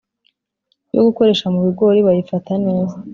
yo 0.95 1.01
gukoresha 1.07 1.45
mu 1.53 1.59
bigori 1.65 1.99
bayifata 2.07 2.53
neza 2.65 2.95